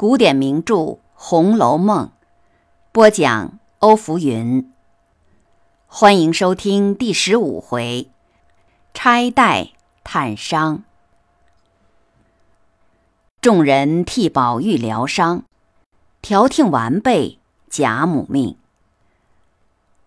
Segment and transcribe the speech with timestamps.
[0.00, 0.74] 古典名著
[1.12, 2.06] 《红楼梦》，
[2.90, 4.72] 播讲欧福云。
[5.86, 8.08] 欢迎收听第十五回：
[8.94, 9.72] 钗黛
[10.02, 10.84] 探伤。
[13.42, 15.42] 众人替宝玉疗伤，
[16.22, 18.56] 调听完备，贾母命：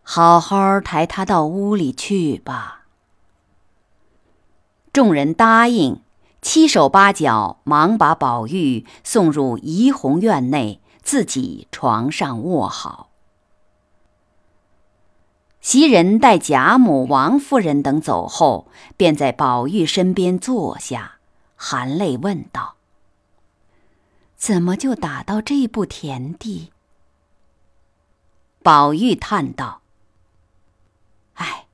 [0.02, 2.86] 好好抬他到屋里去吧。
[4.92, 6.03] 众人答应。
[6.44, 13.10] 七手八脚忙把宝玉送入怡红院内，自己床上卧好。
[15.62, 21.14] 袭人待贾母、王夫人等走后，便在宝玉身边坐下，
[21.56, 22.76] 含泪问道
[24.36, 26.74] ：“怎么就打到这步田地？”
[28.62, 29.82] 宝玉叹道
[31.36, 31.68] ：“哎，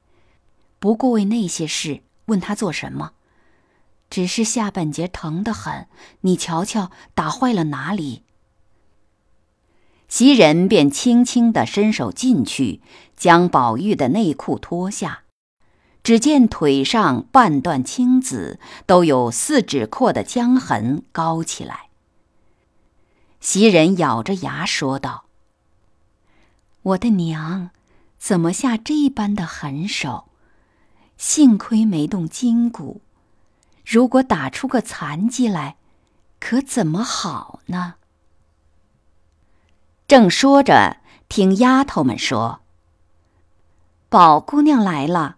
[0.78, 3.14] 不过为那些事，问他做什么？”
[4.10, 5.88] 只是下半截疼得很，
[6.22, 8.24] 你瞧瞧，打坏了哪里？
[10.08, 12.82] 袭人便轻轻地伸手进去，
[13.16, 15.26] 将宝玉的内裤脱下，
[16.02, 21.90] 只见腿上半段青紫，都有四指阔的浆痕高起来。
[23.40, 25.26] 袭人咬着牙说道
[26.82, 27.70] ：“我的娘，
[28.18, 30.30] 怎么下这般的狠手？
[31.18, 33.02] 幸亏没动筋骨。”
[33.90, 35.76] 如果打出个残疾来，
[36.40, 37.96] 可怎么好呢？
[40.08, 42.62] 正说着，听丫头们说
[44.08, 45.38] ：“宝姑娘来了。”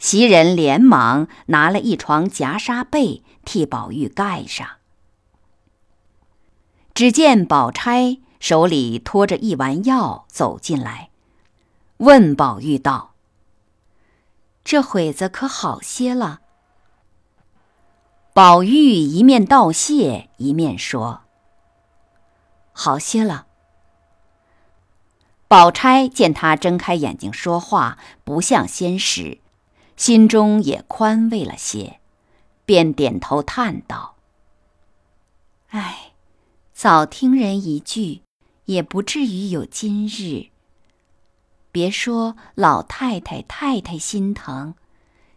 [0.00, 4.68] 袭人连忙拿了一床夹纱被替宝玉盖上。
[6.94, 11.10] 只见宝钗手里托着一丸药走进来，
[11.98, 13.14] 问宝玉道
[14.64, 16.40] ：“这会子可好些了？”
[18.34, 21.24] 宝玉一面道谢，一面说
[22.72, 23.46] ：“好些了。”
[25.46, 29.38] 宝钗见他睁开眼睛说话，不像先时，
[29.98, 32.00] 心中也宽慰了些，
[32.64, 34.14] 便点头叹道
[35.68, 36.12] ：“哎，
[36.72, 38.22] 早听人一句，
[38.64, 40.46] 也不至于有今日。
[41.70, 44.74] 别说老太太、太太心疼，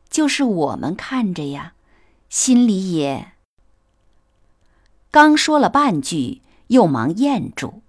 [0.10, 1.74] 就是我们看着呀。”
[2.36, 3.32] 心里也
[5.10, 7.82] 刚说了半句，又忙咽住，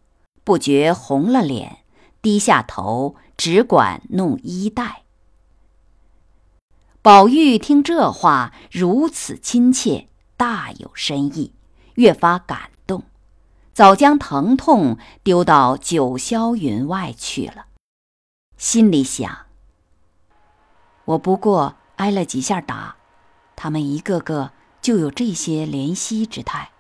[0.45, 1.79] 不觉红了脸，
[2.23, 5.03] 低下头，只管弄衣带。
[7.03, 10.07] 宝玉听这话如此亲切，
[10.37, 11.53] 大有深意，
[11.97, 13.03] 越发感动，
[13.73, 17.67] 早将疼痛丢到九霄云外去了，
[18.57, 19.47] 心里想：
[21.05, 22.95] 我不过挨了几下打。
[23.57, 26.71] 他们一个个就有这些怜惜之态。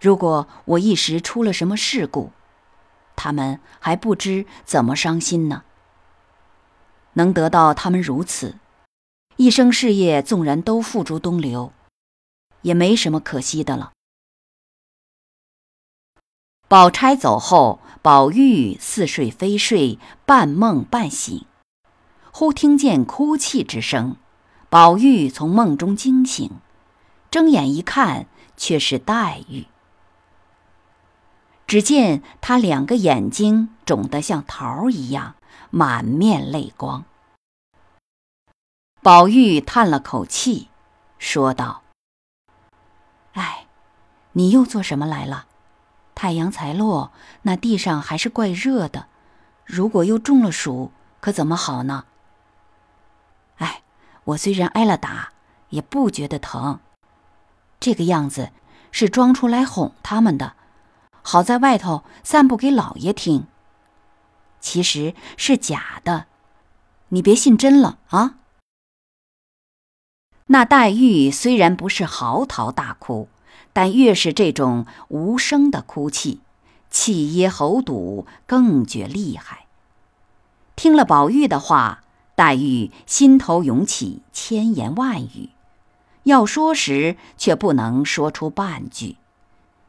[0.00, 2.30] 如果我一时出了什么事故，
[3.16, 5.64] 他们还不知怎么伤心呢。
[7.14, 8.56] 能得到他们如此，
[9.36, 11.72] 一生事业纵然都付诸东流，
[12.62, 13.92] 也没什么可惜的了。
[16.68, 21.46] 宝钗走后，宝玉似睡非睡，半梦半醒，
[22.30, 24.16] 忽听见哭泣之声。
[24.68, 26.50] 宝玉从梦中惊醒，
[27.30, 29.66] 睁眼一看，却是黛玉。
[31.66, 35.36] 只见她两个眼睛肿得像桃儿一样，
[35.70, 37.04] 满面泪光。
[39.02, 40.68] 宝玉叹了口气，
[41.18, 41.82] 说道
[43.34, 43.66] ：“哎，
[44.32, 45.46] 你又做什么来了？
[46.14, 47.12] 太阳才落，
[47.42, 49.06] 那地上还是怪热的。
[49.64, 50.90] 如果又中了暑，
[51.20, 52.04] 可怎么好呢？”
[53.58, 53.82] 哎
[54.26, 55.32] 我虽然挨了打，
[55.70, 56.80] 也不觉得疼。
[57.78, 58.50] 这个样子
[58.90, 60.54] 是装出来哄他们的，
[61.22, 63.46] 好在外头散布给老爷听。
[64.60, 66.26] 其实是假的，
[67.10, 68.36] 你别信真了啊！
[70.46, 73.28] 那黛玉虽然不是嚎啕大哭，
[73.72, 76.40] 但越是这种无声的哭泣，
[76.90, 79.66] 气噎喉堵，更觉厉害。
[80.74, 82.02] 听了宝玉的话。
[82.36, 85.50] 黛玉心头涌起千言万语，
[86.24, 89.16] 要说时却不能说出半句，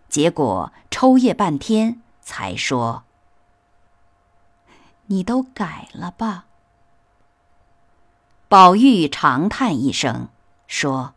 [0.08, 3.04] 结果抽噎半天才说
[5.08, 6.46] ：“你都改了吧。”
[8.48, 10.30] 宝玉长叹一声，
[10.68, 11.16] 说：“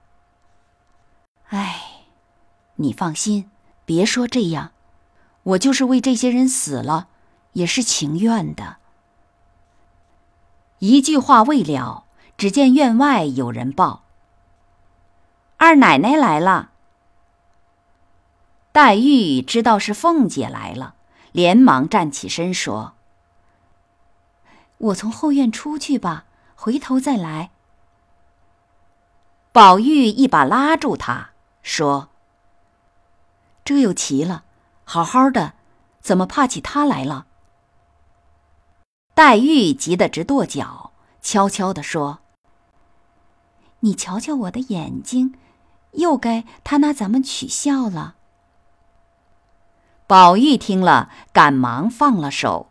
[1.51, 1.81] 哎，
[2.75, 3.49] 你放心，
[3.85, 4.73] 别说这样，
[5.45, 7.07] 我就是为这些人死了，
[7.53, 8.79] 也是情愿的。”
[10.81, 12.05] 一句话未了，
[12.37, 14.03] 只见院外有人报
[15.59, 16.71] ：“二奶奶来了。”
[18.73, 20.95] 黛玉知道是凤姐来了，
[21.33, 22.95] 连忙站起身说
[24.79, 26.25] ：“我从后院出去吧，
[26.55, 27.51] 回头再来。”
[29.53, 31.31] 宝玉一把拉住她，
[31.63, 32.09] 说
[33.65, 34.45] ：“这又奇了，
[34.85, 35.53] 好好的，
[36.01, 37.27] 怎么怕起他来了？”
[39.21, 42.21] 黛玉急得直跺脚，悄悄地说
[43.81, 45.35] ：“你瞧瞧我的眼睛，
[45.91, 48.15] 又该他拿咱们取笑了。”
[50.09, 52.71] 宝玉听了，赶忙放了手。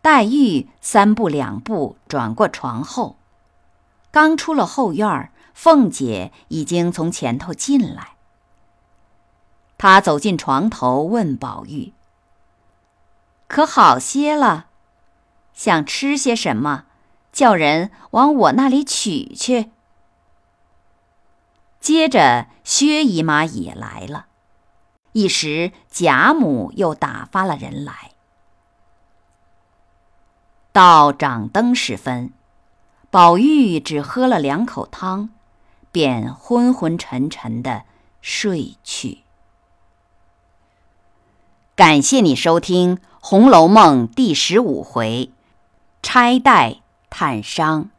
[0.00, 3.16] 黛玉三步两步转过床后，
[4.10, 8.12] 刚出了后院，凤姐已经从前头进来。
[9.76, 11.92] 她走进床头，问宝玉
[13.50, 14.66] ：“可好些了？
[15.52, 16.84] 想吃些什么？
[17.32, 19.72] 叫人往我那里取去。”
[21.80, 24.26] 接着，薛姨妈也来了。
[25.12, 28.12] 一时，贾母又打发了人来。
[30.70, 32.32] 到掌灯时分，
[33.10, 35.30] 宝玉只喝了两口汤，
[35.90, 37.82] 便昏昏沉沉的
[38.20, 39.24] 睡去。
[41.74, 45.30] 感谢你收听《红楼梦》第十五回
[46.02, 46.80] “钗黛
[47.10, 47.90] 探伤”，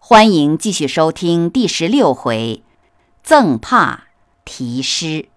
[0.00, 2.62] 欢迎继续收听第十六回
[3.22, 4.04] “赠帕
[4.46, 5.28] 题诗”。